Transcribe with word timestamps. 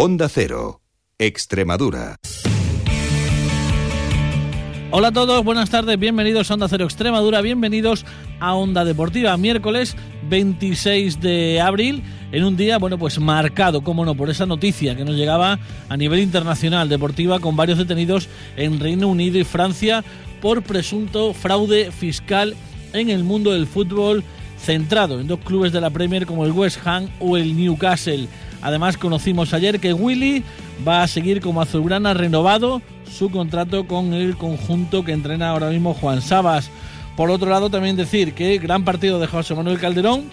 Onda 0.00 0.28
Cero, 0.28 0.80
Extremadura. 1.18 2.14
Hola 4.92 5.08
a 5.08 5.12
todos, 5.12 5.44
buenas 5.44 5.70
tardes, 5.70 5.98
bienvenidos 5.98 6.48
a 6.48 6.54
Onda 6.54 6.68
Cero 6.68 6.84
Extremadura, 6.84 7.40
bienvenidos 7.40 8.06
a 8.38 8.54
Onda 8.54 8.84
Deportiva, 8.84 9.36
miércoles 9.36 9.96
26 10.30 11.20
de 11.20 11.60
abril, 11.60 12.04
en 12.30 12.44
un 12.44 12.56
día, 12.56 12.78
bueno, 12.78 12.96
pues 12.96 13.18
marcado, 13.18 13.82
como 13.82 14.04
no, 14.04 14.14
por 14.14 14.30
esa 14.30 14.46
noticia 14.46 14.94
que 14.94 15.04
nos 15.04 15.16
llegaba 15.16 15.58
a 15.88 15.96
nivel 15.96 16.20
internacional 16.20 16.88
deportiva 16.88 17.40
con 17.40 17.56
varios 17.56 17.78
detenidos 17.78 18.28
en 18.56 18.78
Reino 18.78 19.08
Unido 19.08 19.36
y 19.36 19.42
Francia 19.42 20.04
por 20.40 20.62
presunto 20.62 21.34
fraude 21.34 21.90
fiscal 21.90 22.54
en 22.92 23.10
el 23.10 23.24
mundo 23.24 23.50
del 23.50 23.66
fútbol 23.66 24.22
centrado 24.60 25.20
en 25.20 25.26
dos 25.26 25.40
clubes 25.40 25.72
de 25.72 25.80
la 25.80 25.90
Premier 25.90 26.24
como 26.24 26.44
el 26.44 26.52
West 26.52 26.86
Ham 26.86 27.08
o 27.18 27.36
el 27.36 27.56
Newcastle. 27.56 28.28
Además 28.62 28.96
conocimos 28.96 29.54
ayer 29.54 29.80
que 29.80 29.92
Willy 29.92 30.42
va 30.86 31.02
a 31.02 31.08
seguir 31.08 31.40
como 31.40 31.60
azulgrana 31.60 32.14
renovado 32.14 32.82
su 33.10 33.30
contrato 33.30 33.86
con 33.86 34.14
el 34.14 34.36
conjunto 34.36 35.04
que 35.04 35.12
entrena 35.12 35.50
ahora 35.50 35.70
mismo 35.70 35.94
Juan 35.94 36.22
Sabas. 36.22 36.70
Por 37.16 37.30
otro 37.30 37.50
lado 37.50 37.70
también 37.70 37.96
decir 37.96 38.34
que 38.34 38.58
gran 38.58 38.84
partido 38.84 39.18
de 39.18 39.26
José 39.26 39.54
Manuel 39.54 39.78
Calderón 39.78 40.24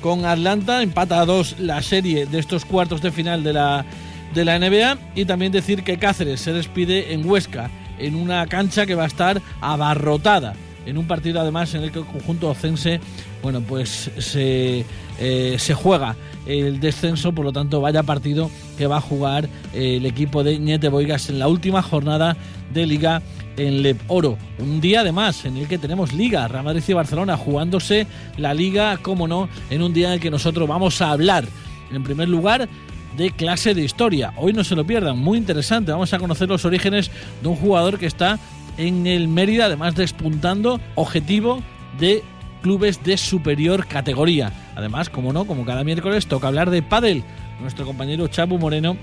con 0.00 0.26
Atlanta, 0.26 0.82
empata 0.82 1.20
a 1.20 1.24
dos 1.24 1.56
la 1.58 1.80
serie 1.80 2.26
de 2.26 2.38
estos 2.38 2.66
cuartos 2.66 3.00
de 3.00 3.10
final 3.10 3.42
de 3.42 3.54
la, 3.54 3.86
de 4.34 4.44
la 4.44 4.58
NBA 4.58 4.98
y 5.14 5.24
también 5.24 5.52
decir 5.52 5.82
que 5.82 5.98
Cáceres 5.98 6.40
se 6.40 6.52
despide 6.52 7.14
en 7.14 7.26
Huesca 7.26 7.70
en 7.98 8.14
una 8.14 8.46
cancha 8.46 8.84
que 8.84 8.94
va 8.94 9.04
a 9.04 9.06
estar 9.06 9.40
abarrotada 9.62 10.54
en 10.86 10.98
un 10.98 11.06
partido 11.06 11.40
además 11.40 11.74
en 11.74 11.82
el 11.82 11.92
que 11.92 12.00
el 12.00 12.04
conjunto 12.04 12.50
ocense 12.50 13.00
bueno 13.42 13.60
pues 13.60 14.10
se, 14.18 14.84
eh, 15.18 15.58
juega 15.74 16.16
el 16.46 16.80
descenso 16.80 17.32
por 17.32 17.44
lo 17.44 17.52
tanto 17.52 17.80
vaya 17.80 18.02
partido 18.02 18.50
que 18.76 18.86
va 18.86 18.98
a 18.98 19.00
jugar 19.00 19.48
eh, 19.72 19.96
el 19.96 20.06
equipo 20.06 20.44
de 20.44 20.58
Ñete 20.58 20.88
Boigas 20.88 21.30
en 21.30 21.38
la 21.38 21.48
última 21.48 21.82
jornada 21.82 22.36
de 22.72 22.86
liga 22.86 23.22
en 23.56 23.82
Le 23.82 23.96
Oro. 24.08 24.36
Un 24.58 24.80
día 24.80 25.00
además 25.00 25.44
en 25.44 25.56
el 25.56 25.68
que 25.68 25.78
tenemos 25.78 26.12
Liga, 26.12 26.48
Real 26.48 26.64
Madrid 26.64 26.82
y 26.86 26.92
Barcelona 26.92 27.36
jugándose 27.36 28.06
la 28.36 28.54
Liga, 28.54 28.96
como 28.98 29.28
no, 29.28 29.48
en 29.70 29.82
un 29.82 29.92
día 29.92 30.08
en 30.08 30.14
el 30.14 30.20
que 30.20 30.30
nosotros 30.30 30.68
vamos 30.68 31.00
a 31.00 31.10
hablar, 31.10 31.44
en 31.92 32.02
primer 32.02 32.28
lugar, 32.28 32.68
de 33.16 33.30
clase 33.30 33.74
de 33.74 33.82
historia. 33.82 34.32
Hoy 34.36 34.52
no 34.52 34.64
se 34.64 34.74
lo 34.74 34.84
pierdan, 34.84 35.18
muy 35.18 35.38
interesante. 35.38 35.92
Vamos 35.92 36.12
a 36.12 36.18
conocer 36.18 36.48
los 36.48 36.64
orígenes 36.64 37.10
de 37.42 37.48
un 37.48 37.56
jugador 37.56 37.98
que 37.98 38.06
está 38.06 38.38
en 38.76 39.06
el 39.06 39.28
Mérida, 39.28 39.66
además 39.66 39.94
despuntando 39.94 40.80
objetivo 40.94 41.62
de 41.98 42.22
clubes 42.62 43.02
de 43.04 43.16
superior 43.16 43.86
categoría. 43.86 44.52
Además, 44.74 45.10
como 45.10 45.32
no, 45.32 45.46
como 45.46 45.64
cada 45.64 45.84
miércoles 45.84 46.26
toca 46.26 46.48
hablar 46.48 46.70
de 46.70 46.82
pádel. 46.82 47.22
Nuestro 47.60 47.84
compañero 47.84 48.26
Chapu 48.28 48.58
Moreno, 48.58 48.96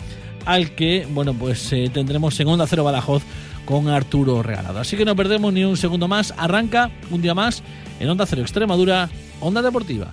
al 0.45 0.71
que, 0.71 1.07
bueno, 1.11 1.33
pues 1.33 1.71
eh, 1.71 1.89
tendremos 1.93 2.39
en 2.39 2.47
Onda 2.47 2.67
Cero 2.67 2.83
Badajoz 2.83 3.23
con 3.65 3.87
Arturo 3.87 4.41
Regalado. 4.43 4.79
Así 4.79 4.97
que 4.97 5.05
no 5.05 5.15
perdemos 5.15 5.53
ni 5.53 5.63
un 5.63 5.77
segundo 5.77 6.07
más. 6.07 6.33
Arranca 6.37 6.89
un 7.11 7.21
día 7.21 7.33
más 7.33 7.63
en 7.99 8.09
Onda 8.09 8.25
Cero 8.25 8.41
Extremadura, 8.41 9.09
Onda 9.39 9.61
Deportiva. 9.61 10.11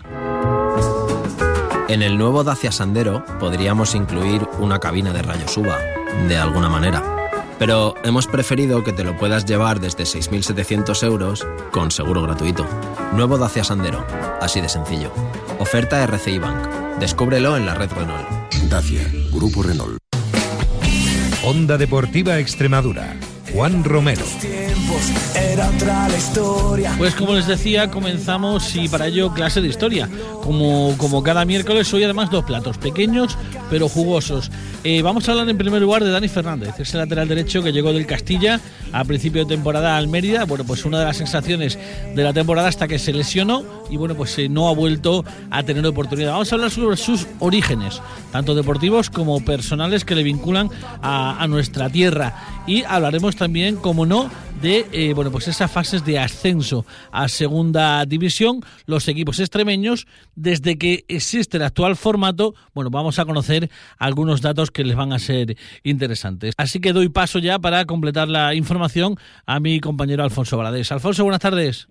En 1.88 2.02
el 2.02 2.18
nuevo 2.18 2.44
Dacia 2.44 2.70
Sandero 2.70 3.24
podríamos 3.40 3.94
incluir 3.94 4.46
una 4.60 4.78
cabina 4.78 5.10
de 5.14 5.22
rayos 5.22 5.56
UVA, 5.56 5.78
de 6.28 6.36
alguna 6.36 6.68
manera. 6.68 7.17
Pero 7.58 7.94
hemos 8.04 8.26
preferido 8.26 8.84
que 8.84 8.92
te 8.92 9.04
lo 9.04 9.16
puedas 9.16 9.44
llevar 9.44 9.80
desde 9.80 10.04
6.700 10.04 11.02
euros 11.04 11.46
con 11.72 11.90
seguro 11.90 12.22
gratuito. 12.22 12.66
Nuevo 13.12 13.38
Dacia 13.38 13.64
Sandero, 13.64 14.06
así 14.40 14.60
de 14.60 14.68
sencillo. 14.68 15.12
Oferta 15.58 16.02
RCI 16.04 16.38
Bank. 16.38 16.98
Descúbrelo 17.00 17.56
en 17.56 17.66
la 17.66 17.74
red 17.74 17.90
Renault. 17.92 18.28
Dacia, 18.68 19.02
Grupo 19.32 19.62
Renault. 19.62 19.98
Onda 21.44 21.78
Deportiva 21.78 22.38
Extremadura. 22.38 23.16
Juan 23.52 23.82
Romero. 23.84 24.24
Pues 26.96 27.14
como 27.14 27.34
les 27.34 27.46
decía, 27.46 27.90
comenzamos 27.90 28.74
y 28.74 28.88
para 28.88 29.06
ello 29.06 29.32
clase 29.32 29.60
de 29.60 29.68
historia. 29.68 30.08
Como, 30.42 30.94
como 30.96 31.22
cada 31.22 31.44
miércoles, 31.44 31.92
hoy 31.92 32.04
además 32.04 32.30
dos 32.30 32.44
platos, 32.44 32.78
pequeños 32.78 33.36
pero 33.70 33.88
jugosos. 33.88 34.50
Eh, 34.84 35.02
vamos 35.02 35.28
a 35.28 35.32
hablar 35.32 35.48
en 35.48 35.58
primer 35.58 35.82
lugar 35.82 36.02
de 36.02 36.10
Dani 36.10 36.28
Fernández, 36.28 36.74
ese 36.78 36.96
lateral 36.96 37.28
derecho 37.28 37.62
que 37.62 37.72
llegó 37.72 37.92
del 37.92 38.06
Castilla 38.06 38.60
a 38.92 39.04
principio 39.04 39.44
de 39.44 39.54
temporada 39.54 39.96
al 39.96 40.08
Mérida. 40.08 40.44
Bueno, 40.44 40.64
pues 40.64 40.84
una 40.84 41.00
de 41.00 41.04
las 41.04 41.16
sensaciones 41.16 41.78
de 42.14 42.22
la 42.22 42.32
temporada 42.32 42.68
hasta 42.68 42.88
que 42.88 42.98
se 42.98 43.12
lesionó 43.12 43.62
y 43.90 43.96
bueno, 43.96 44.14
pues 44.14 44.38
eh, 44.38 44.48
no 44.48 44.68
ha 44.68 44.74
vuelto 44.74 45.24
a 45.50 45.62
tener 45.62 45.84
oportunidad. 45.86 46.32
Vamos 46.32 46.52
a 46.52 46.54
hablar 46.54 46.70
sobre 46.70 46.96
sus 46.96 47.26
orígenes, 47.40 48.00
tanto 48.32 48.54
deportivos 48.54 49.10
como 49.10 49.44
personales 49.44 50.04
que 50.04 50.14
le 50.14 50.22
vinculan 50.22 50.70
a, 51.02 51.42
a 51.42 51.46
nuestra 51.46 51.90
tierra. 51.90 52.64
Y 52.66 52.84
hablaremos 52.84 53.36
también, 53.36 53.76
como 53.76 54.06
no, 54.06 54.30
de 54.60 54.77
eh, 54.92 55.12
bueno 55.14 55.30
pues 55.30 55.48
esas 55.48 55.70
fases 55.70 56.04
de 56.04 56.18
ascenso 56.18 56.84
a 57.10 57.28
segunda 57.28 58.04
división 58.04 58.60
los 58.86 59.08
equipos 59.08 59.40
extremeños 59.40 60.06
desde 60.36 60.78
que 60.78 61.04
existe 61.08 61.56
el 61.56 61.64
actual 61.64 61.96
formato 61.96 62.54
bueno 62.74 62.90
vamos 62.90 63.18
a 63.18 63.24
conocer 63.24 63.68
algunos 63.98 64.40
datos 64.42 64.70
que 64.70 64.84
les 64.84 64.96
van 64.96 65.12
a 65.12 65.18
ser 65.18 65.56
interesantes 65.82 66.54
así 66.56 66.80
que 66.80 66.92
doy 66.92 67.08
paso 67.08 67.38
ya 67.38 67.58
para 67.58 67.84
completar 67.86 68.28
la 68.28 68.54
información 68.54 69.16
a 69.46 69.58
mi 69.58 69.80
compañero 69.80 70.22
Alfonso 70.22 70.56
Valadez 70.56 70.92
Alfonso 70.92 71.24
buenas 71.24 71.40
tardes 71.40 71.88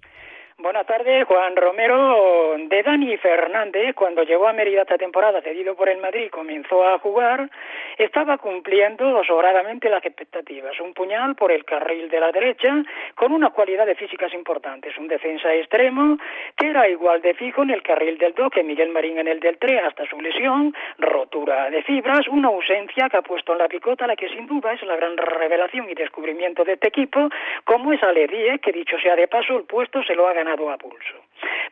Buenas 0.59 0.87
tardes, 0.87 1.27
Juan 1.27 1.55
Romero. 1.55 2.57
De 2.77 2.83
Dani 2.83 3.17
Fernández, 3.17 3.95
cuando 3.95 4.21
llegó 4.21 4.47
a 4.47 4.53
Mérida 4.53 4.83
esta 4.83 4.99
temporada, 4.99 5.41
cedido 5.41 5.73
por 5.73 5.89
el 5.89 5.97
Madrid, 5.97 6.29
comenzó 6.29 6.87
a 6.87 6.99
jugar, 6.99 7.49
estaba 7.97 8.37
cumpliendo 8.37 9.23
sobradamente 9.23 9.89
las 9.89 10.05
expectativas. 10.05 10.79
Un 10.79 10.93
puñal 10.93 11.33
por 11.33 11.51
el 11.51 11.65
carril 11.65 12.07
de 12.07 12.19
la 12.19 12.31
derecha, 12.31 12.83
con 13.15 13.31
unas 13.31 13.51
cualidades 13.51 13.97
físicas 13.97 14.31
importantes. 14.35 14.95
Un 14.99 15.07
defensa 15.07 15.51
extremo, 15.55 16.19
que 16.55 16.67
era 16.67 16.87
igual 16.87 17.19
de 17.23 17.33
fijo 17.33 17.63
en 17.63 17.71
el 17.71 17.81
carril 17.81 18.19
del 18.19 18.35
2 18.35 18.51
que 18.51 18.61
Miguel 18.61 18.89
Marín 18.89 19.17
en 19.17 19.27
el 19.27 19.39
del 19.39 19.57
3 19.57 19.81
hasta 19.83 20.05
su 20.05 20.21
lesión, 20.21 20.75
rotura 20.99 21.71
de 21.71 21.81
fibras, 21.81 22.27
una 22.27 22.49
ausencia 22.49 23.09
que 23.09 23.17
ha 23.17 23.23
puesto 23.23 23.53
en 23.53 23.57
la 23.57 23.67
picota 23.67 24.05
la 24.05 24.15
que 24.15 24.29
sin 24.29 24.45
duda 24.45 24.73
es 24.73 24.83
la 24.83 24.97
gran 24.97 25.17
revelación 25.17 25.89
y 25.89 25.95
descubrimiento 25.95 26.63
de 26.63 26.73
este 26.73 26.89
equipo, 26.89 27.27
como 27.63 27.91
es 27.91 28.03
Ale 28.03 28.27
Díez, 28.27 28.61
que 28.61 28.71
dicho 28.71 28.99
sea 28.99 29.15
de 29.15 29.27
paso, 29.27 29.57
el 29.57 29.63
puesto 29.63 30.03
se 30.03 30.13
lo 30.13 30.27
ha 30.27 30.33
ganado 30.33 30.69
a 30.69 30.77
pulso. 30.77 31.15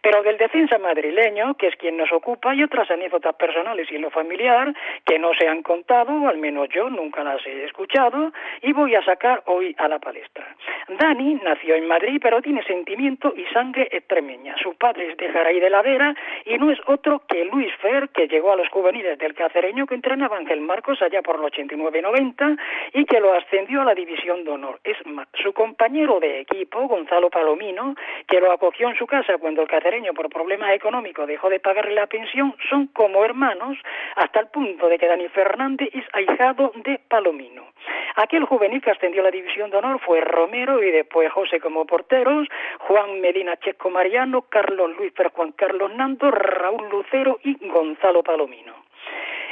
Pero 0.05 0.21
del 0.21 0.37
defensa 0.37 0.77
madrileño, 0.77 1.55
que 1.55 1.65
es 1.65 1.75
quien 1.77 1.97
nos 1.97 2.11
ocupa, 2.11 2.51
hay 2.51 2.61
otras 2.61 2.91
anécdotas 2.91 3.33
personales 3.37 3.91
y 3.91 3.95
en 3.95 4.03
lo 4.03 4.11
familiar 4.11 4.71
que 5.03 5.17
no 5.17 5.33
se 5.33 5.47
han 5.47 5.63
contado, 5.63 6.27
al 6.27 6.37
menos 6.37 6.69
yo 6.69 6.91
nunca 6.91 7.23
las 7.23 7.43
he 7.47 7.63
escuchado, 7.63 8.31
y 8.61 8.71
voy 8.71 8.93
a 8.93 9.03
sacar 9.03 9.41
hoy 9.47 9.75
a 9.79 9.87
la 9.87 9.97
palestra. 9.97 10.45
Dani 10.89 11.39
nació 11.43 11.73
en 11.73 11.87
Madrid, 11.87 12.19
pero 12.21 12.39
tiene 12.39 12.61
sentimiento 12.65 13.33
y 13.35 13.45
sangre 13.45 13.87
extremeña. 13.91 14.55
Su 14.61 14.75
padre 14.75 15.09
es 15.09 15.17
de 15.17 15.27
Jaraí 15.27 15.59
de 15.59 15.71
la 15.71 15.81
Vera 15.81 16.13
y 16.45 16.55
no 16.59 16.69
es 16.69 16.77
otro 16.85 17.23
que 17.27 17.43
Luis 17.45 17.73
Fer, 17.81 18.09
que 18.09 18.27
llegó 18.27 18.51
a 18.51 18.57
los 18.57 18.69
juveniles 18.69 19.17
del 19.17 19.33
cacereño 19.33 19.87
que 19.87 19.95
entrenaba 19.95 20.37
Ángel 20.37 20.61
Marcos 20.61 21.01
allá 21.01 21.23
por 21.23 21.37
el 21.37 21.51
89-90 21.51 22.59
y 22.93 23.05
que 23.05 23.19
lo 23.19 23.33
ascendió 23.33 23.81
a 23.81 23.85
la 23.85 23.95
división 23.95 24.43
de 24.43 24.51
honor. 24.51 24.79
Es 24.83 25.03
más, 25.07 25.27
su 25.41 25.51
compañero 25.51 26.19
de 26.19 26.41
equipo, 26.41 26.87
Gonzalo 26.87 27.31
Palomino, 27.31 27.95
que 28.27 28.39
lo 28.39 28.51
acogió 28.51 28.87
en 28.87 28.97
su 28.97 29.07
casa 29.07 29.39
cuando 29.39 29.63
el 29.63 29.67
cacereño 29.67 29.94
por 30.13 30.29
problemas 30.29 30.71
económicos 30.73 31.27
dejó 31.27 31.49
de 31.49 31.59
pagarle 31.59 31.95
la 31.95 32.07
pensión, 32.07 32.53
son 32.69 32.87
como 32.87 33.23
hermanos 33.23 33.77
hasta 34.15 34.41
el 34.41 34.47
punto 34.47 34.89
de 34.89 34.97
que 34.97 35.07
Dani 35.07 35.29
Fernández 35.29 35.89
es 35.93 36.03
ahijado 36.13 36.73
de 36.83 36.99
Palomino. 37.07 37.63
Aquel 38.15 38.45
juvenil 38.45 38.81
que 38.81 38.91
ascendió 38.91 39.21
a 39.21 39.25
la 39.25 39.31
división 39.31 39.69
de 39.69 39.77
honor 39.77 39.99
fue 40.01 40.21
Romero 40.21 40.83
y 40.83 40.91
después 40.91 41.31
José 41.31 41.59
como 41.59 41.85
porteros, 41.85 42.47
Juan 42.79 43.21
Medina 43.21 43.57
Chesco 43.57 43.89
Mariano, 43.89 44.43
Carlos 44.43 44.91
Luis 44.97 45.13
Fer 45.13 45.31
Juan 45.31 45.53
Carlos 45.53 45.93
Nando, 45.95 46.29
Raúl 46.29 46.89
Lucero 46.89 47.39
y 47.43 47.55
Gonzalo 47.67 48.21
Palomino. 48.21 48.84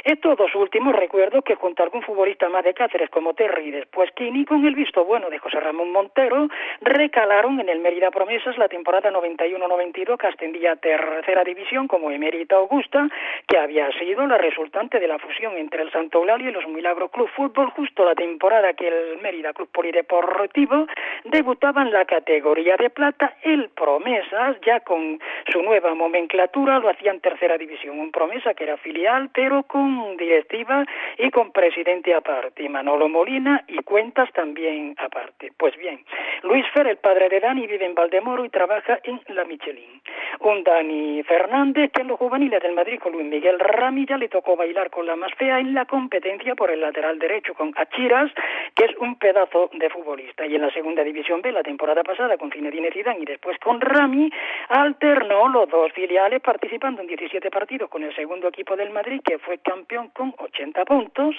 Estos 0.04 0.36
dos 0.36 0.54
últimos 0.54 0.94
recuerdo 0.94 1.40
que 1.40 1.54
junto 1.54 1.82
a 1.82 1.86
algún 1.86 2.02
futbolista 2.02 2.50
más 2.50 2.62
de 2.62 2.74
Cáceres 2.74 3.08
como 3.08 3.32
Terry 3.32 3.68
y 3.68 3.70
después 3.70 4.10
Kini, 4.12 4.44
con 4.44 4.66
el 4.66 4.74
visto 4.74 5.02
bueno 5.02 5.30
de 5.30 5.38
José 5.38 5.58
Ramón 5.60 5.92
Montero, 5.92 6.48
recalaron 6.82 7.58
en 7.58 7.70
el 7.70 7.78
Mérida 7.78 8.10
Promesas 8.10 8.58
la 8.58 8.68
temporada 8.68 9.10
91-92 9.10 10.18
que 10.18 10.26
ascendía 10.26 10.72
a 10.72 10.76
tercera 10.76 11.42
división 11.42 11.88
como 11.88 12.10
Emérita 12.10 12.56
Augusta, 12.56 13.08
que 13.48 13.56
había 13.56 13.90
sido 13.98 14.26
la 14.26 14.36
resultante 14.36 15.00
de 15.00 15.08
la 15.08 15.18
fusión 15.18 15.56
entre 15.56 15.80
el 15.80 15.90
Santo 15.90 16.18
Eulalio 16.18 16.50
y 16.50 16.52
los 16.52 16.68
Milagro 16.68 17.08
Club 17.08 17.30
Fútbol. 17.34 17.70
Justo 17.70 18.04
la 18.04 18.14
temporada 18.14 18.74
que 18.74 18.88
el 18.88 19.22
Mérida 19.22 19.54
Club 19.54 19.70
Polideportivo 19.72 20.86
debutaba 21.24 21.80
en 21.80 21.92
la 21.92 22.04
categoría 22.04 22.76
de 22.76 22.90
plata, 22.90 23.38
el 23.42 23.70
Promesas, 23.70 24.60
ya 24.66 24.80
con 24.80 25.18
su 25.54 25.62
nueva 25.62 25.94
nomenclatura, 25.94 26.80
lo 26.80 26.88
hacía 26.88 27.12
en 27.12 27.20
tercera 27.20 27.56
división, 27.56 28.00
un 28.00 28.10
Promesa 28.10 28.54
que 28.54 28.64
era 28.64 28.76
filial, 28.76 29.30
pero 29.32 29.62
con 29.62 30.16
directiva 30.16 30.84
y 31.16 31.30
con 31.30 31.52
presidente 31.52 32.12
aparte, 32.12 32.68
Manolo 32.68 33.08
Molina 33.08 33.62
y 33.68 33.78
cuentas 33.84 34.32
también 34.32 34.96
aparte. 34.98 35.52
Pues 35.56 35.76
bien, 35.76 36.04
Luis 36.42 36.66
Fer, 36.74 36.88
el 36.88 36.96
padre 36.96 37.28
de 37.28 37.38
Dani, 37.38 37.68
vive 37.68 37.86
en 37.86 37.94
Valdemoro 37.94 38.44
y 38.44 38.48
trabaja 38.48 38.98
en 39.04 39.20
la 39.28 39.44
Michelin. 39.44 40.02
Un 40.40 40.64
Dani 40.64 41.22
Fernández 41.22 41.92
que 41.92 42.02
en 42.02 42.08
los 42.08 42.18
juveniles 42.18 42.60
del 42.60 42.74
Madrid 42.74 42.98
con 42.98 43.12
Luis 43.12 43.26
Miguel 43.26 43.60
Rami 43.60 44.06
ya 44.06 44.18
le 44.18 44.28
tocó 44.28 44.56
bailar 44.56 44.90
con 44.90 45.06
la 45.06 45.14
más 45.14 45.32
fea 45.34 45.60
en 45.60 45.72
la 45.72 45.84
competencia 45.84 46.56
por 46.56 46.72
el 46.72 46.80
lateral 46.80 47.20
derecho 47.20 47.54
con 47.54 47.72
Achiras, 47.76 48.32
que 48.74 48.86
es 48.86 48.96
un 48.96 49.14
pedazo 49.16 49.70
de 49.72 49.88
futbolista. 49.88 50.44
Y 50.46 50.56
en 50.56 50.62
la 50.62 50.72
segunda 50.72 51.04
división 51.04 51.42
B, 51.42 51.52
la 51.52 51.62
temporada 51.62 52.02
pasada 52.02 52.36
con 52.36 52.50
Zinedine 52.50 52.90
Zidane 52.90 53.20
y 53.20 53.24
después 53.24 53.56
con 53.58 53.80
Rami, 53.80 54.30
alternó 54.68 55.43
los 55.52 55.68
dos 55.68 55.92
filiales 55.92 56.40
participando 56.40 57.00
en 57.00 57.08
17 57.08 57.50
partidos 57.50 57.90
con 57.90 58.02
el 58.02 58.14
segundo 58.14 58.48
equipo 58.48 58.76
del 58.76 58.90
Madrid, 58.90 59.20
que 59.24 59.38
fue 59.38 59.58
campeón 59.58 60.08
con 60.10 60.34
80 60.38 60.84
puntos. 60.84 61.36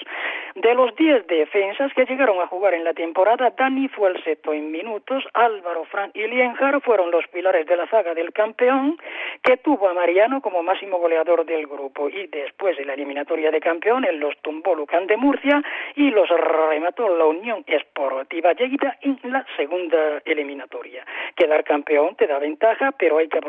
De 0.54 0.74
los 0.74 0.94
10 0.96 1.26
defensas 1.26 1.92
que 1.94 2.04
llegaron 2.04 2.40
a 2.40 2.46
jugar 2.46 2.74
en 2.74 2.84
la 2.84 2.94
temporada, 2.94 3.50
Dani 3.56 3.88
fue 3.88 4.10
el 4.10 4.22
sexto 4.24 4.52
en 4.52 4.70
minutos, 4.70 5.24
Álvaro, 5.34 5.84
Fran 5.84 6.10
y 6.14 6.26
Lienjar 6.26 6.80
fueron 6.80 7.10
los 7.10 7.26
pilares 7.28 7.66
de 7.66 7.76
la 7.76 7.86
saga 7.88 8.14
del 8.14 8.32
campeón, 8.32 8.98
que 9.42 9.56
tuvo 9.58 9.88
a 9.88 9.94
Mariano 9.94 10.40
como 10.40 10.62
máximo 10.62 10.98
goleador 10.98 11.44
del 11.44 11.66
grupo. 11.66 12.08
Y 12.08 12.26
después 12.26 12.76
de 12.76 12.84
la 12.84 12.94
eliminatoria 12.94 13.50
de 13.50 13.60
campeones, 13.60 14.14
los 14.14 14.36
tumbó 14.42 14.74
Lucán 14.74 15.06
de 15.06 15.16
Murcia 15.16 15.62
y 15.94 16.10
los 16.10 16.28
remató 16.28 17.08
la 17.16 17.24
Unión 17.24 17.64
Esportiva 17.66 18.52
Lleida 18.52 18.96
en 19.02 19.18
la 19.24 19.44
segunda 19.56 20.20
eliminatoria. 20.24 21.04
Quedar 21.34 21.64
campeón 21.64 22.14
te 22.16 22.26
da 22.26 22.38
ventaja, 22.38 22.92
pero 22.92 23.18
hay 23.18 23.28
que 23.28 23.40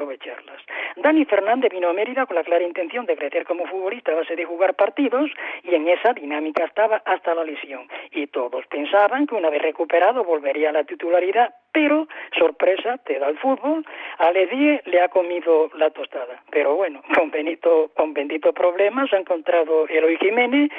aprovecharlas. 0.48 0.62
Dani 0.96 1.26
Fernández 1.26 1.72
vino 1.72 1.90
a 1.90 1.94
Mérida 1.94 2.26
con 2.26 2.36
la 2.36 2.44
clara 2.44 2.64
intención 2.64 3.06
de 3.06 3.16
crecer 3.16 3.46
como 3.46 3.66
futbolista 3.66 4.12
a 4.12 4.16
base 4.16 4.36
de 4.36 4.46
jugar 4.46 4.76
partidos 4.76 5.30
y 5.64 5.76
en 5.76 5.88
esa 5.88 6.14
dinámica 6.14 6.66
estaba 6.66 7.02
hasta 7.06 7.36
la 7.36 7.44
lesión. 7.44 7.88
Y 8.12 8.28
todos 8.28 8.66
pensaban 8.68 9.28
que 9.28 9.36
una 9.36 9.50
vez 9.50 9.62
recuperado 9.62 10.24
volvería 10.24 10.70
a 10.70 10.74
la 10.74 10.84
titularidad, 10.84 11.54
pero 11.72 12.08
sorpresa 12.38 12.98
te 13.06 13.20
da 13.20 13.30
el 13.30 13.38
fútbol, 13.38 13.86
a 14.18 14.32
Ledie 14.32 14.82
le 14.86 15.02
ha 15.02 15.10
comido 15.10 15.70
la 15.76 15.92
tostada. 15.92 16.42
Pero 16.50 16.76
bueno, 16.76 17.02
con 17.16 17.30
Benito, 17.30 17.92
con 17.96 18.14
bendito 18.14 18.54
problemas 18.54 19.12
ha 19.14 19.18
encontrado 19.18 19.88
Eloy 19.88 20.18
Jiménez 20.18 20.72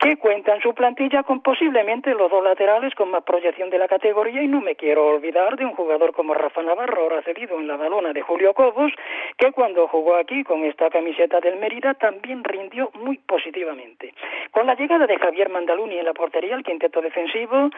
que 0.00 0.16
cuentan 0.16 0.62
su 0.62 0.72
plantilla 0.72 1.22
con 1.24 1.42
posiblemente 1.42 2.14
los 2.14 2.30
dos 2.30 2.42
laterales 2.42 2.94
con 2.94 3.10
más 3.10 3.22
proyección 3.22 3.68
de 3.68 3.76
la 3.76 3.86
categoría 3.86 4.42
y 4.42 4.48
no 4.48 4.62
me 4.62 4.74
quiero 4.74 5.06
olvidar 5.06 5.56
de 5.56 5.66
un 5.66 5.74
jugador 5.74 6.14
como 6.14 6.32
Rafa 6.32 6.62
Navarro, 6.62 7.02
ahora 7.02 7.20
cedido 7.20 7.60
en 7.60 7.68
la 7.68 7.76
balona 7.76 8.14
de 8.14 8.22
Julio 8.22 8.54
Cobos, 8.54 8.92
que 9.36 9.52
cuando 9.52 9.86
jugó 9.88 10.16
aquí 10.16 10.42
con 10.42 10.64
esta 10.64 10.88
camiseta 10.88 11.40
del 11.40 11.58
Mérida 11.58 11.92
también 11.92 12.42
rindió 12.44 12.90
muy 12.94 13.18
positivamente. 13.18 14.14
Con 14.52 14.66
la 14.66 14.74
llegada 14.74 15.06
de 15.06 15.18
Javier 15.18 15.50
Mandaluni 15.50 15.98
en 15.98 16.06
la 16.06 16.14
portería, 16.14 16.54
el 16.54 16.64
quinteto 16.64 17.02
defensivo 17.02 17.68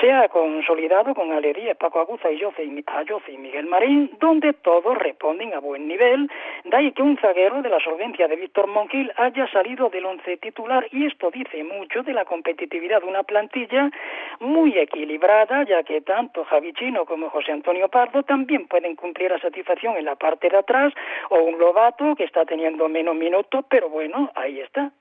se 0.00 0.10
ha 0.10 0.28
consolidado 0.28 1.14
con 1.14 1.30
Alería, 1.30 1.74
Paco 1.74 2.00
Aguza 2.00 2.30
y 2.30 2.40
Jose 2.40 2.64
y 2.64 3.36
Miguel 3.36 3.66
Marín, 3.66 4.12
donde 4.18 4.54
todos 4.54 4.96
responden 4.96 5.52
a 5.52 5.58
buen 5.58 5.86
nivel, 5.86 6.30
de 6.64 6.74
ahí 6.74 6.92
que 6.92 7.02
un 7.02 7.18
zaguero 7.18 7.60
de 7.60 7.68
la 7.68 7.80
solvencia 7.80 8.28
de 8.28 8.36
Víctor 8.36 8.66
Monquil 8.66 9.12
haya 9.16 9.46
salido 9.48 9.90
del 9.90 10.06
once 10.06 10.38
titular 10.38 10.86
y 10.90 11.04
esto 11.04 11.30
dice 11.30 11.65
mucho 11.66 12.02
de 12.02 12.12
la 12.12 12.24
competitividad 12.24 13.00
de 13.00 13.08
una 13.08 13.22
plantilla 13.22 13.90
muy 14.40 14.78
equilibrada, 14.78 15.64
ya 15.64 15.82
que 15.82 16.00
tanto 16.00 16.44
Javi 16.44 16.72
Chino 16.72 17.04
como 17.04 17.30
José 17.30 17.52
Antonio 17.52 17.88
Pardo 17.88 18.22
también 18.22 18.66
pueden 18.66 18.96
cumplir 18.96 19.32
a 19.32 19.38
satisfacción 19.38 19.96
en 19.96 20.04
la 20.04 20.16
parte 20.16 20.48
de 20.48 20.58
atrás, 20.58 20.92
o 21.30 21.38
un 21.40 21.58
Lobato 21.58 22.14
que 22.16 22.24
está 22.24 22.44
teniendo 22.44 22.88
menos 22.88 23.14
minutos, 23.14 23.64
pero 23.68 23.88
bueno, 23.88 24.30
ahí 24.34 24.60
está. 24.60 24.92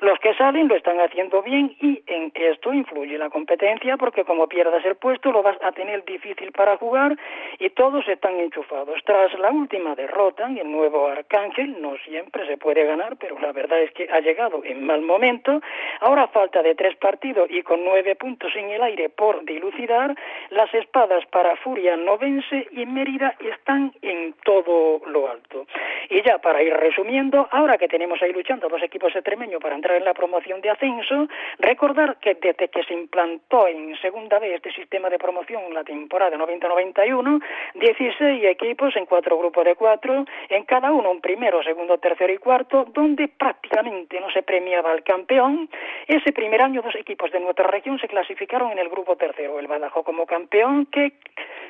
Los 0.00 0.18
que 0.18 0.34
salen 0.34 0.66
lo 0.66 0.74
están 0.74 0.98
haciendo 1.00 1.42
bien 1.42 1.76
y 1.80 2.02
en 2.08 2.32
esto 2.34 2.72
influye 2.72 3.16
la 3.18 3.30
competencia 3.30 3.96
porque 3.96 4.24
como 4.24 4.48
pierdas 4.48 4.84
el 4.84 4.96
puesto 4.96 5.30
lo 5.30 5.42
vas 5.42 5.56
a 5.62 5.70
tener 5.72 6.04
difícil 6.04 6.50
para 6.50 6.76
jugar 6.76 7.16
y 7.58 7.70
todos 7.70 8.06
están 8.08 8.40
enchufados. 8.40 9.00
Tras 9.04 9.32
la 9.38 9.50
última 9.50 9.94
derrota 9.94 10.50
y 10.50 10.58
el 10.58 10.70
nuevo 10.70 11.06
Arcángel, 11.06 11.80
no 11.80 11.96
siempre 11.98 12.46
se 12.46 12.56
puede 12.56 12.84
ganar, 12.84 13.16
pero 13.16 13.38
la 13.38 13.52
verdad 13.52 13.80
es 13.80 13.92
que 13.92 14.08
ha 14.10 14.20
llegado 14.20 14.62
en 14.64 14.84
mal 14.84 15.02
momento. 15.02 15.60
Ahora 16.00 16.26
falta 16.28 16.62
de 16.62 16.74
tres 16.74 16.96
partidos 16.96 17.48
y 17.50 17.62
con 17.62 17.84
nueve 17.84 18.16
puntos 18.16 18.50
en 18.56 18.70
el 18.70 18.82
aire 18.82 19.08
por 19.08 19.44
dilucidar, 19.44 20.16
las 20.50 20.72
espadas 20.74 21.24
para 21.26 21.54
Furia 21.56 21.96
Novense 21.96 22.66
y 22.72 22.86
Mérida 22.86 23.36
están 23.38 23.92
en 24.02 24.34
todo 24.44 25.00
lo 25.06 25.30
alto. 25.30 25.66
Y 26.10 26.22
ya 26.22 26.38
para 26.38 26.62
ir 26.62 26.74
resumiendo, 26.74 27.48
ahora 27.50 27.78
que 27.78 27.88
tenemos 27.88 28.20
ahí 28.22 28.32
luchando 28.32 28.68
dos 28.68 28.82
equipos 28.82 29.14
extremeños 29.14 29.51
para 29.60 29.74
entrar 29.74 29.96
en 29.96 30.04
la 30.04 30.14
promoción 30.14 30.60
de 30.60 30.70
ascenso, 30.70 31.28
recordar 31.58 32.16
que 32.18 32.34
desde 32.34 32.68
que 32.68 32.82
se 32.84 32.94
implantó 32.94 33.66
en 33.68 33.96
segunda 34.00 34.38
vez 34.38 34.54
este 34.54 34.72
sistema 34.72 35.08
de 35.10 35.18
promoción 35.18 35.72
la 35.72 35.84
temporada 35.84 36.36
90-91, 36.36 37.42
16 37.74 38.44
equipos 38.44 38.94
en 38.96 39.06
cuatro 39.06 39.38
grupos 39.38 39.64
de 39.64 39.74
cuatro, 39.74 40.24
en 40.48 40.64
cada 40.64 40.92
uno 40.92 41.10
un 41.10 41.20
primero, 41.20 41.62
segundo, 41.62 41.98
tercero 41.98 42.32
y 42.32 42.38
cuarto, 42.38 42.84
donde 42.92 43.28
prácticamente 43.28 44.20
no 44.20 44.30
se 44.30 44.42
premiaba 44.42 44.92
al 44.92 45.02
campeón. 45.02 45.68
Ese 46.06 46.32
primer 46.32 46.62
año 46.62 46.82
dos 46.82 46.94
equipos 46.94 47.30
de 47.30 47.40
nuestra 47.40 47.66
región 47.66 47.98
se 47.98 48.08
clasificaron 48.08 48.72
en 48.72 48.78
el 48.78 48.88
grupo 48.88 49.16
tercero, 49.16 49.58
el 49.58 49.66
Badajoz 49.66 50.04
como 50.04 50.26
campeón, 50.26 50.86
que 50.86 51.12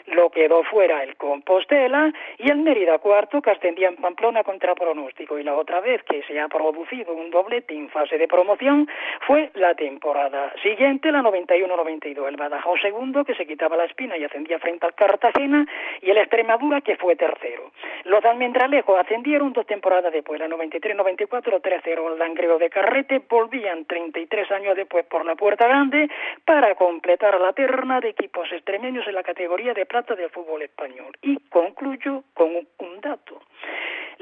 lo 0.06 0.30
quedó 0.30 0.64
fuera 0.64 1.02
el 1.02 1.16
Compostela 1.16 2.12
y 2.38 2.50
el 2.50 2.58
Mérida 2.58 2.98
cuarto 2.98 3.40
que 3.40 3.50
ascendía 3.50 3.88
en 3.88 3.96
Pamplona 3.96 4.42
contra 4.42 4.74
pronóstico 4.74 5.38
y 5.38 5.44
la 5.44 5.54
otra 5.54 5.80
vez 5.80 6.02
que 6.04 6.22
se 6.24 6.40
ha 6.40 6.48
producido 6.48 7.12
un 7.14 7.30
doblete 7.30 7.71
en 7.76 7.88
fase 7.88 8.18
de 8.18 8.28
promoción 8.28 8.88
fue 9.26 9.50
la 9.54 9.74
temporada 9.74 10.52
siguiente, 10.62 11.10
la 11.10 11.22
91-92, 11.22 12.28
el 12.28 12.36
Badajoz 12.36 12.80
segundo 12.80 13.24
que 13.24 13.34
se 13.34 13.46
quitaba 13.46 13.76
la 13.76 13.84
espina 13.84 14.16
y 14.16 14.24
ascendía 14.24 14.58
frente 14.58 14.86
al 14.86 14.94
Cartagena 14.94 15.66
y 16.00 16.10
el 16.10 16.18
Extremadura 16.18 16.80
que 16.80 16.96
fue 16.96 17.16
tercero. 17.16 17.72
Los 18.04 18.22
de 18.22 18.28
Almendralejo 18.28 18.96
ascendieron 18.96 19.52
dos 19.52 19.66
temporadas 19.66 20.12
después, 20.12 20.40
la 20.40 20.48
93-94, 20.48 21.60
3-0 21.60 22.12
el 22.12 22.18
Langreo 22.18 22.58
de 22.58 22.70
Carrete, 22.70 23.22
volvían 23.28 23.84
33 23.84 24.50
años 24.52 24.76
después 24.76 25.04
por 25.06 25.24
la 25.24 25.34
Puerta 25.34 25.66
Grande 25.66 26.08
para 26.44 26.74
completar 26.74 27.40
la 27.40 27.52
terna 27.52 28.00
de 28.00 28.10
equipos 28.10 28.50
extremeños 28.52 29.06
en 29.06 29.14
la 29.14 29.22
categoría 29.22 29.74
de 29.74 29.86
plata 29.86 30.14
del 30.14 30.30
fútbol 30.30 30.62
español. 30.62 31.16
Y 31.22 31.38
concluyo 31.48 32.24
con 32.34 32.54
un 32.54 33.00
dato. 33.00 33.40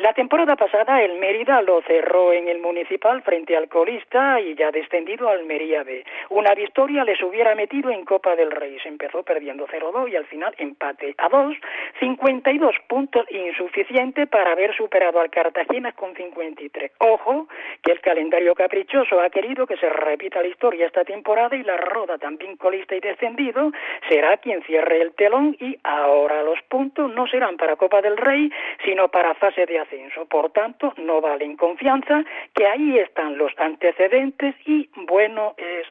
La 0.00 0.14
temporada 0.14 0.56
pasada 0.56 1.02
el 1.02 1.18
Mérida 1.18 1.60
lo 1.60 1.82
cerró 1.82 2.32
en 2.32 2.48
el 2.48 2.58
Municipal 2.58 3.20
frente 3.20 3.54
al 3.54 3.68
colista 3.68 4.40
y 4.40 4.54
ya 4.54 4.70
descendido 4.70 5.28
al 5.28 5.40
Almería 5.40 5.82
B. 5.82 6.02
Una 6.30 6.54
victoria 6.54 7.04
les 7.04 7.22
hubiera 7.22 7.54
metido 7.54 7.90
en 7.90 8.06
Copa 8.06 8.34
del 8.34 8.50
Rey. 8.50 8.78
Se 8.82 8.88
empezó 8.88 9.22
perdiendo 9.22 9.66
0-2 9.66 10.10
y 10.10 10.16
al 10.16 10.24
final 10.24 10.54
empate 10.56 11.14
a 11.18 11.28
2. 11.28 11.54
52 12.00 12.76
puntos 12.88 13.26
insuficiente 13.30 14.26
para 14.26 14.52
haber 14.52 14.74
superado 14.74 15.20
al 15.20 15.28
Cartagena 15.28 15.92
con 15.92 16.14
53. 16.14 16.92
Ojo 17.00 17.46
que 17.82 17.92
el 17.92 18.00
calendario 18.00 18.54
caprichoso 18.54 19.20
ha 19.20 19.28
querido 19.28 19.66
que 19.66 19.76
se 19.76 19.90
repita 19.90 20.40
la 20.40 20.48
historia 20.48 20.86
esta 20.86 21.04
temporada 21.04 21.54
y 21.54 21.62
la 21.62 21.76
Roda 21.76 22.16
también 22.16 22.56
colista 22.56 22.94
y 22.94 23.00
descendido 23.00 23.70
será 24.08 24.38
quien 24.38 24.62
cierre 24.62 25.02
el 25.02 25.12
telón 25.12 25.58
y 25.60 25.76
ahora 25.84 26.42
los 26.42 26.58
puntos 26.70 27.12
no 27.12 27.26
serán 27.26 27.58
para 27.58 27.76
Copa 27.76 28.00
del 28.00 28.16
Rey 28.16 28.50
sino 28.82 29.08
para 29.08 29.34
fase 29.34 29.66
de 29.66 29.78
ascenso. 29.90 30.26
Por 30.28 30.52
tanto, 30.52 30.92
no 31.04 31.20
valen 31.20 31.56
confianza, 31.56 32.22
que 32.54 32.66
ahí 32.66 32.98
están 32.98 33.36
los 33.36 33.52
antecedentes 33.58 34.54
y 34.66 34.88
bueno 35.08 35.54
es 35.58 35.86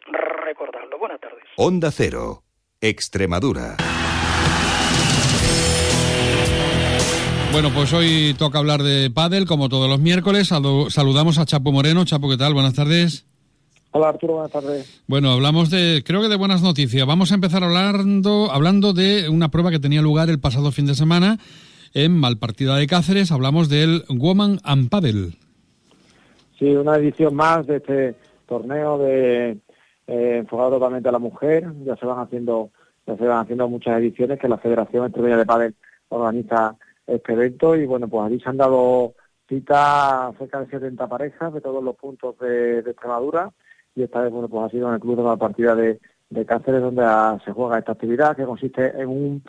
recordarlo. 0.45 0.97
Buenas 0.97 1.19
tardes. 1.19 1.43
Onda 1.57 1.91
Cero, 1.91 2.43
Extremadura. 2.81 3.77
Bueno, 7.51 7.69
pues 7.73 7.91
hoy 7.93 8.35
toca 8.37 8.59
hablar 8.59 8.83
de 8.83 9.09
pádel, 9.09 9.47
como 9.47 9.69
todos 9.69 9.89
los 9.89 9.99
miércoles. 9.99 10.47
Saludamos 10.47 11.39
a 11.39 11.45
Chapo 11.45 11.71
Moreno. 11.71 12.05
Chapo, 12.05 12.29
¿qué 12.29 12.37
tal? 12.37 12.53
Buenas 12.53 12.75
tardes. 12.75 13.25
Hola 13.91 14.09
Arturo, 14.09 14.33
buenas 14.33 14.51
tardes. 14.51 15.01
Bueno, 15.07 15.31
hablamos 15.31 15.71
de, 15.71 16.03
creo 16.05 16.21
que 16.21 16.27
de 16.27 16.35
buenas 16.35 16.61
noticias. 16.61 17.07
Vamos 17.07 17.31
a 17.31 17.35
empezar 17.35 17.63
hablando, 17.63 18.51
hablando 18.51 18.93
de 18.93 19.29
una 19.29 19.49
prueba 19.49 19.71
que 19.71 19.79
tenía 19.79 20.03
lugar 20.03 20.29
el 20.29 20.39
pasado 20.39 20.71
fin 20.71 20.85
de 20.85 20.93
semana 20.93 21.39
en 21.93 22.17
Malpartida 22.17 22.75
de 22.77 22.87
Cáceres. 22.87 23.31
Hablamos 23.31 23.69
del 23.69 24.03
Woman 24.09 24.59
and 24.63 24.89
Paddle. 24.89 25.31
Sí, 26.57 26.75
una 26.75 26.97
edición 26.97 27.35
más 27.35 27.65
de 27.67 27.77
este 27.77 28.15
torneo 28.47 28.97
de 28.97 29.57
eh, 30.07 30.37
enfocado 30.39 30.71
totalmente 30.71 31.09
a 31.09 31.13
la 31.13 31.19
mujer. 31.19 31.65
Ya 31.85 31.95
se 31.95 32.05
van 32.05 32.19
haciendo 32.19 32.71
ya 33.05 33.17
se 33.17 33.25
van 33.25 33.39
haciendo 33.39 33.67
muchas 33.67 33.99
ediciones 33.99 34.39
que 34.39 34.47
la 34.47 34.57
Federación 34.57 35.05
Extremeña 35.05 35.37
de 35.37 35.45
Padel 35.45 35.75
organiza 36.09 36.75
este 37.07 37.33
evento 37.33 37.75
y 37.75 37.85
bueno, 37.85 38.07
pues 38.07 38.25
allí 38.25 38.39
se 38.39 38.49
han 38.49 38.57
dado 38.57 39.13
cita 39.47 40.31
cerca 40.37 40.59
de 40.59 40.67
70 40.67 41.07
parejas 41.07 41.53
de 41.53 41.61
todos 41.61 41.83
los 41.83 41.95
puntos 41.95 42.37
de, 42.37 42.79
Extremadura 42.79 43.51
y 43.95 44.03
esta 44.03 44.21
vez 44.21 44.31
bueno 44.31 44.47
pues 44.47 44.65
ha 44.65 44.69
sido 44.69 44.87
en 44.89 44.93
el 44.93 44.99
club 44.99 45.17
de 45.17 45.23
la 45.23 45.37
partida 45.37 45.75
de, 45.75 45.99
Cáceres 46.45 46.81
donde 46.81 47.03
se 47.43 47.51
juega 47.51 47.79
esta 47.79 47.93
actividad 47.93 48.35
que 48.35 48.45
consiste 48.45 48.89
en 49.01 49.09
un 49.09 49.43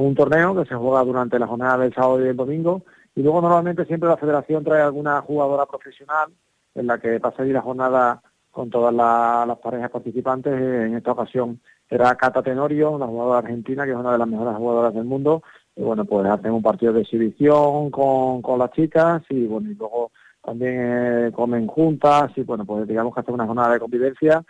un 0.00 0.14
torneo 0.14 0.54
que 0.54 0.68
se 0.68 0.74
juega 0.74 1.04
durante 1.04 1.38
la 1.38 1.46
jornada 1.46 1.78
del 1.78 1.94
sábado 1.94 2.24
y 2.24 2.28
el 2.28 2.36
domingo. 2.36 2.82
Y 3.14 3.22
luego 3.22 3.40
normalmente 3.40 3.84
siempre 3.84 4.08
la 4.08 4.16
federación 4.16 4.64
trae 4.64 4.80
alguna 4.82 5.20
jugadora 5.20 5.66
profesional 5.66 6.30
en 6.74 6.86
la 6.86 6.98
que 6.98 7.20
pasa 7.20 7.42
allí 7.42 7.52
la 7.52 7.60
jornada 7.60 8.22
con 8.50 8.70
todas 8.70 8.94
las 8.94 9.58
parejas 9.58 9.90
participantes. 9.90 10.52
En 10.52 10.94
esta 10.94 11.12
ocasión 11.12 11.60
era 11.88 12.14
Cata 12.14 12.42
Tenorio, 12.42 12.90
una 12.90 13.06
jugadora 13.06 13.38
argentina 13.38 13.84
que 13.84 13.90
es 13.90 13.96
una 13.96 14.12
de 14.12 14.18
las 14.18 14.28
mejores 14.28 14.56
jugadoras 14.56 14.94
del 14.94 15.04
mundo, 15.04 15.42
bueno, 15.76 16.04
pues 16.04 16.26
hacen 16.26 16.52
un 16.52 16.62
partido 16.62 16.92
de 16.92 17.00
exhibición 17.00 17.90
con, 17.90 18.42
con 18.42 18.58
las 18.58 18.70
chicas 18.72 19.22
y 19.30 19.46
bueno, 19.46 19.70
y 19.70 19.74
luego 19.74 20.10
también 20.42 20.74
eh, 20.78 21.32
comen 21.34 21.66
juntas 21.66 22.30
y 22.36 22.42
bueno, 22.42 22.64
pues 22.64 22.86
digamos 22.86 23.14
que 23.14 23.20
hacen 23.20 23.34
una 23.34 23.46
jornada 23.46 23.74
de 23.74 23.80
convivencia 23.80 24.44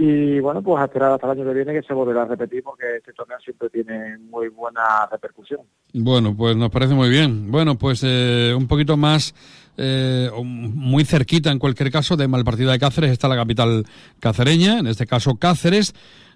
y 0.00 0.38
bueno, 0.38 0.62
pues 0.62 0.80
a 0.80 0.84
esperar 0.84 1.10
hasta 1.10 1.26
el 1.26 1.32
año 1.32 1.44
que 1.44 1.54
viene 1.54 1.72
que 1.72 1.82
se 1.82 1.92
volverá 1.92 2.22
a 2.22 2.26
repetir 2.26 2.62
porque 2.62 2.98
este 2.98 3.12
torneo 3.12 3.36
siempre 3.40 3.68
tiene 3.68 4.16
muy 4.18 4.48
buena 4.48 5.08
repercusión. 5.10 5.62
Bueno, 5.92 6.36
pues 6.36 6.56
nos 6.56 6.70
parece 6.70 6.94
muy 6.94 7.10
bien. 7.10 7.50
Bueno, 7.50 7.76
pues 7.76 8.04
eh, 8.06 8.54
un 8.56 8.68
poquito 8.68 8.96
más, 8.96 9.34
eh, 9.76 10.30
muy 10.40 11.04
cerquita 11.04 11.50
en 11.50 11.58
cualquier 11.58 11.90
caso 11.90 12.16
de 12.16 12.28
Malpartida 12.28 12.70
de 12.70 12.78
Cáceres 12.78 13.10
está 13.10 13.26
la 13.26 13.34
capital 13.34 13.84
cacereña, 14.20 14.78
en 14.78 14.86
este 14.86 15.04
caso 15.04 15.36
Cáceres, 15.36 15.92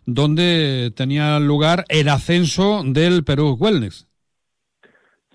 donde 0.06 0.92
tenía 0.96 1.38
lugar 1.38 1.84
el 1.88 2.08
ascenso 2.08 2.82
del 2.84 3.22
Perú 3.22 3.56
Wellness. 3.60 4.08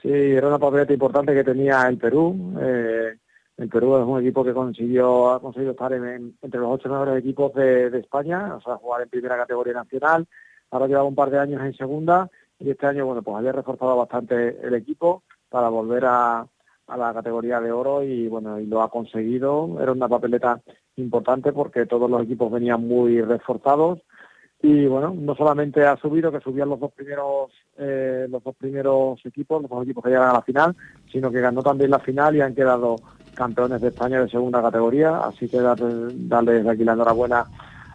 Sí, 0.02 0.10
era 0.12 0.50
una 0.50 0.60
papeleta 0.60 0.92
importante 0.92 1.34
que 1.34 1.46
tenía 1.46 1.88
el 1.88 1.98
Perú. 1.98 2.56
Eh, 2.62 3.16
el 3.58 3.70
Perú 3.70 3.98
es 3.98 4.06
un 4.06 4.22
equipo 4.22 4.44
que 4.44 4.54
consiguió 4.54 5.32
ha 5.32 5.42
conseguido 5.42 5.72
estar 5.72 5.92
entre 5.92 6.60
los 6.60 6.70
ocho 6.70 6.90
mejores 6.90 7.18
equipos 7.18 7.54
de, 7.56 7.88
España, 7.98 8.56
o 8.56 8.62
sea, 8.62 8.76
jugar 8.76 9.02
en 9.02 9.10
primera 9.10 9.36
categoría 9.36 9.74
nacional. 9.74 10.28
Ahora 10.70 10.88
lleva 10.88 11.04
un 11.04 11.16
par 11.16 11.32
de 11.32 11.40
años 11.40 11.62
en 11.62 11.76
segunda 11.76 12.30
y 12.60 12.70
este 12.70 12.86
año, 12.86 13.08
bueno, 13.08 13.24
pues 13.24 13.38
había 13.38 13.52
reforzado 13.52 13.96
bastante 13.98 14.60
el 14.62 14.76
equipo 14.76 15.24
para 15.50 15.70
volver 15.70 16.06
a, 16.06 16.46
la 16.88 17.14
categoría 17.14 17.60
de 17.60 17.72
oro 17.72 18.04
y, 18.04 18.28
bueno, 18.28 18.60
y 18.60 18.66
lo 18.66 18.82
ha 18.82 18.90
conseguido. 18.90 19.78
Era 19.82 19.92
una 19.92 20.08
papeleta 20.08 20.62
importante 20.96 21.52
porque 21.52 21.86
todos 21.86 22.10
los 22.10 22.22
equipos 22.24 22.52
venían 22.52 22.88
muy 22.88 23.22
reforzados 23.22 24.00
y 24.60 24.88
bueno 24.88 25.14
no 25.16 25.36
solamente 25.36 25.86
ha 25.86 25.98
subido 25.98 26.32
que 26.32 26.40
subían 26.40 26.70
los 26.70 26.80
dos 26.80 26.92
primeros 26.92 27.52
eh, 27.78 28.26
los 28.28 28.44
dos 28.44 28.56
primeros 28.56 29.24
equipos 29.24 29.62
los 29.62 29.70
dos 29.70 29.84
equipos 29.84 30.04
que 30.04 30.10
llegan 30.10 30.30
a 30.30 30.34
la 30.34 30.42
final 30.42 30.76
sino 31.12 31.30
que 31.30 31.42
ganó 31.42 31.62
también 31.62 31.92
la 31.92 32.00
final 32.00 32.36
y 32.36 32.42
han 32.42 32.56
quedado 32.56 32.96
campeones 33.38 33.80
de 33.82 33.90
España 33.90 34.22
de 34.22 34.30
segunda 34.30 34.62
categoría 34.62 35.20
así 35.20 35.48
que 35.48 35.62
darles 35.62 36.68
aquí 36.68 36.84
la 36.84 36.94
enhorabuena 36.94 37.46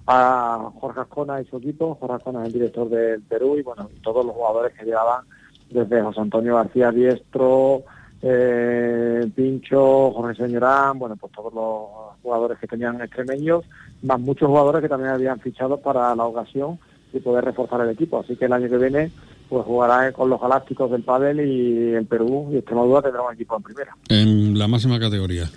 a 0.07 0.71
Jorge 0.81 1.01
Ascona 1.01 1.41
y 1.41 1.45
su 1.45 1.59
equipo 1.59 1.97
Jorge 1.97 2.17
Ascona 2.17 2.41
es 2.41 2.47
el 2.47 2.53
director 2.53 2.89
del 2.89 3.21
Perú 3.23 3.57
y 3.59 3.63
bueno 3.63 3.91
todos 4.03 4.25
los 4.25 4.35
jugadores 4.35 4.73
que 4.79 4.85
llegaban 4.85 5.25
desde 5.71 6.03
José 6.03 6.21
Antonio 6.21 6.57
García 6.57 6.91
Diestro 6.91 7.83
eh, 8.23 9.29
Pincho, 9.35 10.13
Jorge 10.13 10.45
Señorán, 10.45 10.99
bueno, 10.99 11.17
pues 11.17 11.33
todos 11.33 11.53
los 11.53 12.21
jugadores 12.23 12.59
que 12.59 12.69
tenían 12.69 13.01
extremeños, 13.01 13.65
más 14.03 14.21
muchos 14.21 14.49
jugadores 14.49 14.81
que 14.81 14.89
también 14.89 15.11
habían 15.11 15.41
fichado 15.41 15.79
para 15.79 16.15
la 16.15 16.25
ocasión 16.25 16.79
y 17.13 17.19
poder 17.19 17.45
reforzar 17.45 17.81
el 17.81 17.91
equipo. 17.91 18.21
Así 18.21 18.37
que 18.37 18.45
el 18.45 18.53
año 18.53 18.69
que 18.69 18.79
viene 18.79 19.11
pues 19.53 19.67
jugará 19.67 20.11
con 20.13 20.31
los 20.31 20.41
Galácticos 20.41 20.91
del 20.91 21.03
Padel 21.03 21.39
y 21.47 21.93
el 21.93 22.07
Perú 22.07 22.49
y 22.51 22.57
Extremadura 22.57 23.03
tendrá 23.03 23.21
un 23.21 23.35
equipo 23.35 23.55
en 23.55 23.63
primera. 23.63 23.95
En 24.09 24.59
la 24.59 24.67
máxima 24.67 24.99
categoría. 24.99 25.51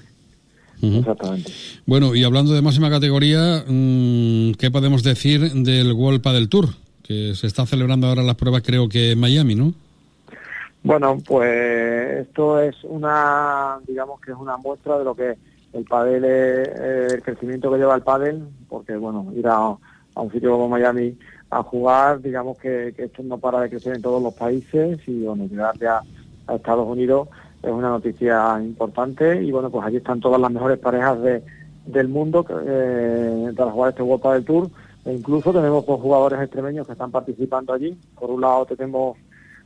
Exactamente. 0.81 1.49
Bueno, 1.85 2.13
y 2.13 2.25
hablando 2.25 2.53
de 2.53 2.61
máxima 2.61 2.89
categoría, 2.89 3.63
mm, 3.65 4.55
¿qué 4.59 4.69
podemos 4.69 5.01
decir 5.01 5.49
del 5.49 5.93
World 5.93 6.21
Padel 6.21 6.49
Tour? 6.49 6.67
Que 7.03 7.35
se 7.35 7.47
está 7.47 7.65
celebrando 7.65 8.07
ahora 8.07 8.21
las 8.21 8.35
pruebas 8.35 8.63
creo 8.65 8.89
que 8.89 9.11
en 9.11 9.19
Miami, 9.21 9.55
¿no? 9.55 9.73
Bueno, 10.83 11.17
pues 11.25 12.27
esto 12.27 12.59
es 12.59 12.75
una, 12.83 13.79
digamos 13.87 14.19
que 14.19 14.31
es 14.31 14.37
una 14.37 14.57
muestra 14.57 14.97
de 14.97 15.05
lo 15.05 15.15
que 15.15 15.37
el 15.71 15.85
pádel, 15.85 16.25
el 16.25 17.21
crecimiento 17.21 17.71
que 17.71 17.77
lleva 17.77 17.95
el 17.95 18.01
pádel, 18.01 18.43
porque 18.67 18.97
bueno, 18.97 19.31
ir 19.33 19.47
a, 19.47 19.69
un 19.69 20.31
sitio 20.33 20.51
como 20.51 20.67
Miami 20.67 21.17
a 21.55 21.63
jugar, 21.63 22.21
digamos 22.21 22.57
que, 22.57 22.93
esto 22.97 23.23
no 23.23 23.37
para 23.37 23.61
de 23.61 23.69
crecer 23.69 23.95
en 23.95 24.01
todos 24.01 24.21
los 24.21 24.33
países 24.33 24.99
y 25.07 25.23
bueno, 25.23 25.45
llegar 25.45 25.77
ya 25.79 26.01
a 26.47 26.55
Estados 26.55 26.85
Unidos 26.85 27.29
es 27.63 27.71
una 27.71 27.89
noticia 27.89 28.59
importante 28.61 29.41
y 29.41 29.51
bueno, 29.51 29.69
pues 29.69 29.85
allí 29.85 29.97
están 29.97 30.19
todas 30.19 30.39
las 30.39 30.51
mejores 30.51 30.77
parejas 30.79 31.21
de, 31.21 31.41
del 31.85 32.09
mundo 32.09 32.45
eh, 32.67 33.53
para 33.55 33.71
jugar 33.71 33.91
este 33.91 34.03
World 34.03 34.21
Padel 34.21 34.45
Tour 34.45 34.69
e 35.05 35.13
incluso 35.13 35.53
tenemos 35.53 35.85
dos 35.85 36.01
jugadores 36.01 36.41
extremeños 36.41 36.85
que 36.85 36.93
están 36.93 37.11
participando 37.11 37.71
allí. 37.73 37.97
Por 38.19 38.31
un 38.31 38.41
lado 38.41 38.65
tenemos 38.65 39.17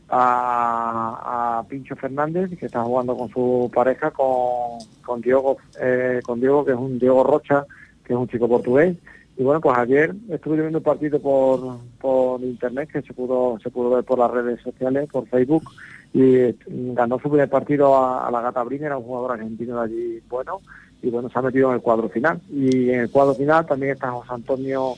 a, 0.09 1.63
Pincho 1.67 1.95
Fernández, 1.95 2.51
que 2.57 2.67
está 2.67 2.83
jugando 2.83 3.17
con 3.17 3.29
su 3.29 3.71
pareja, 3.73 4.11
con, 4.11 4.79
con 5.03 5.21
Diego, 5.21 5.57
eh, 5.81 6.19
con 6.23 6.39
Diego, 6.39 6.63
que 6.63 6.71
es 6.71 6.77
un 6.77 6.99
Diego 6.99 7.23
Rocha, 7.23 7.65
que 8.03 8.13
es 8.13 8.19
un 8.19 8.27
chico 8.27 8.47
portugués. 8.47 8.95
Y 9.39 9.43
bueno, 9.43 9.61
pues 9.61 9.77
ayer 9.77 10.13
estuve 10.27 10.57
viendo 10.57 10.79
el 10.79 10.83
partido 10.83 11.17
por, 11.17 11.77
por 12.01 12.41
internet, 12.41 12.89
que 12.91 13.01
se 13.01 13.13
pudo, 13.13 13.57
se 13.63 13.69
pudo 13.69 13.91
ver 13.91 14.03
por 14.03 14.19
las 14.19 14.29
redes 14.29 14.59
sociales, 14.61 15.07
por 15.09 15.27
Facebook, 15.29 15.63
y 16.13 16.53
ganó 16.67 17.17
su 17.19 17.29
primer 17.29 17.49
partido 17.49 17.95
a, 17.97 18.29
la 18.29 18.41
Gata 18.41 18.63
Brin, 18.63 18.83
era 18.83 18.97
un 18.97 19.05
jugador 19.05 19.31
argentino 19.31 19.77
de 19.77 19.85
allí 19.85 20.23
bueno, 20.27 20.59
y 21.01 21.09
bueno, 21.09 21.29
se 21.29 21.39
ha 21.39 21.41
metido 21.41 21.69
en 21.69 21.75
el 21.75 21.81
cuadro 21.81 22.09
final. 22.09 22.41
Y 22.49 22.89
en 22.89 22.99
el 22.99 23.11
cuadro 23.11 23.33
final 23.33 23.65
también 23.65 23.93
está 23.93 24.11
José 24.11 24.33
Antonio, 24.33 24.95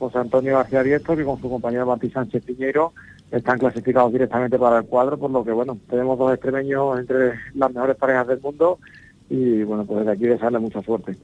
José 0.00 0.18
Antonio 0.18 0.56
García 0.56 0.82
Diestro, 0.82 1.16
que 1.16 1.24
con 1.24 1.40
su 1.40 1.48
compañero 1.48 1.86
Martí 1.86 2.10
Sánchez 2.10 2.44
Piñero 2.44 2.92
están 3.30 3.60
clasificados 3.60 4.12
directamente 4.12 4.58
para 4.58 4.78
el 4.78 4.86
cuadro, 4.86 5.16
por 5.16 5.30
lo 5.30 5.44
que 5.44 5.52
bueno, 5.52 5.78
tenemos 5.88 6.18
dos 6.18 6.32
extremeños 6.32 6.98
entre 6.98 7.34
las 7.54 7.72
mejores 7.72 7.96
parejas 7.96 8.26
del 8.26 8.40
mundo 8.40 8.80
y 9.28 9.62
bueno, 9.62 9.84
pues 9.84 10.00
desde 10.00 10.12
aquí 10.12 10.24
desearle 10.24 10.58
mucha 10.58 10.82
suerte. 10.82 11.16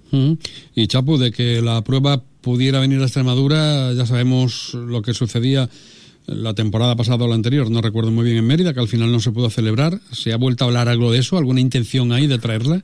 Y 0.74 0.86
Chapu, 0.86 1.18
de 1.18 1.30
que 1.30 1.60
la 1.62 1.82
prueba 1.82 2.20
pudiera 2.40 2.80
venir 2.80 3.00
a 3.00 3.04
Extremadura, 3.04 3.92
ya 3.92 4.06
sabemos 4.06 4.74
lo 4.74 5.02
que 5.02 5.14
sucedía 5.14 5.68
la 6.26 6.54
temporada 6.54 6.94
pasada 6.96 7.24
o 7.24 7.28
la 7.28 7.34
anterior, 7.34 7.70
no 7.70 7.80
recuerdo 7.80 8.10
muy 8.10 8.24
bien 8.24 8.38
en 8.38 8.46
Mérida, 8.46 8.74
que 8.74 8.80
al 8.80 8.88
final 8.88 9.10
no 9.10 9.20
se 9.20 9.32
pudo 9.32 9.50
celebrar. 9.50 9.98
¿Se 10.12 10.32
ha 10.32 10.36
vuelto 10.36 10.64
a 10.64 10.68
hablar 10.68 10.88
algo 10.88 11.10
de 11.10 11.18
eso? 11.18 11.36
¿Alguna 11.36 11.60
intención 11.60 12.12
ahí 12.12 12.26
de 12.26 12.38
traerla? 12.38 12.82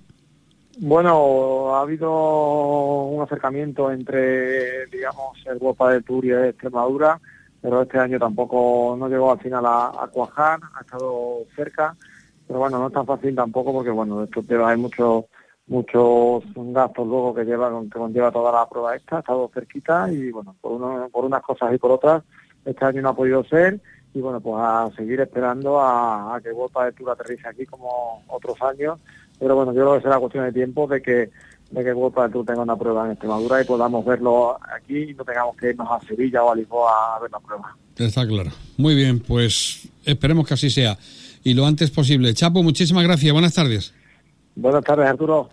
Bueno, 0.81 1.75
ha 1.75 1.83
habido 1.83 3.05
un 3.05 3.23
acercamiento 3.23 3.91
entre, 3.91 4.87
digamos, 4.87 5.39
el 5.47 5.59
Guapa 5.59 5.93
de 5.93 6.03
Tour 6.03 6.25
y 6.25 6.33
Extremadura 6.33 7.21
pero 7.61 7.83
este 7.83 7.99
año 7.99 8.19
tampoco 8.19 8.97
no 8.99 9.09
llegó 9.09 9.33
al 9.33 9.41
final 9.41 9.65
a, 9.67 10.09
cuajar, 10.13 10.61
ha 10.75 10.81
estado 10.81 11.41
cerca, 11.57 11.97
pero 12.49 12.61
bueno, 12.61 12.79
no 12.79 12.87
es 12.89 12.93
tan 12.95 13.07
fácil 13.07 13.35
tampoco 13.37 13.73
porque 13.73 13.91
bueno, 13.91 14.25
esto 14.25 14.41
lleva, 14.41 14.71
hay 14.71 14.79
muchos 14.79 15.27
muchos 15.67 16.43
gastos 16.55 17.07
luego 17.07 17.35
que 17.35 17.45
lleva 17.45 17.71
que 17.83 17.91
conlleva 17.91 18.33
toda 18.33 18.51
la 18.51 18.67
prueba 18.67 18.97
esta, 18.97 19.19
ha 19.19 19.21
estado 19.21 19.51
cerquita 19.53 20.11
y 20.11 20.31
bueno, 20.31 20.57
por, 20.63 20.73
uno, 20.73 21.09
por 21.13 21.27
unas 21.27 21.43
cosas 21.43 21.75
y 21.75 21.79
por 21.79 21.93
otras, 21.93 22.25
este 22.65 22.85
año 22.87 23.03
no 23.03 23.11
ha 23.11 23.17
podido 23.17 23.45
ser 23.45 23.79
y 24.15 24.21
bueno, 24.21 24.41
pues 24.41 24.57
a 24.59 24.89
seguir 24.97 25.21
esperando 25.21 25.79
a, 25.79 26.41
que 26.43 26.51
World 26.51 26.87
de 26.87 26.93
Tour 26.93 27.11
aterrice 27.11 27.47
aquí 27.47 27.67
como 27.67 28.25
otros 28.29 28.57
años, 28.63 28.99
pero 29.39 29.55
bueno, 29.55 29.75
yo 29.75 29.83
creo 29.83 29.97
que 29.97 30.03
será 30.03 30.19
cuestión 30.19 30.45
de 30.45 30.53
tiempo 30.53 30.87
de 30.87 31.03
que 31.03 31.31
de 31.71 31.85
que 31.85 31.93
World 31.93 32.17
del 32.17 32.33
Tour 32.33 32.47
tenga 32.47 32.63
una 32.63 32.77
prueba 32.77 33.05
en 33.05 33.11
Extremadura 33.11 33.61
y 33.61 33.67
podamos 33.67 34.03
verlo 34.07 34.59
aquí 34.75 35.11
y 35.11 35.15
no 35.15 35.23
tengamos 35.23 35.55
que 35.55 35.69
irnos 35.69 35.89
a 35.91 36.01
Sevilla 36.07 36.43
o 36.43 36.51
a 36.51 36.57
Lisboa 36.57 37.17
a 37.17 37.21
ver 37.21 37.31
la 37.31 37.41
prueba. 37.41 37.77
Está 37.95 38.27
claro. 38.27 38.51
Muy 38.79 38.95
bien, 38.95 39.21
pues 39.21 39.87
esperemos 40.07 40.49
que 40.49 40.55
así 40.55 40.71
sea 40.71 40.97
y 41.45 41.55
lo 41.55 41.67
antes 41.67 41.91
posible. 41.91 42.33
Chapo, 42.35 42.63
muchísimas 42.63 43.05
gracias. 43.05 43.33
Buenas 43.33 43.55
tardes. 43.55 43.95
Buenas 44.55 44.85
tardes, 44.85 45.07
Arturo. 45.09 45.51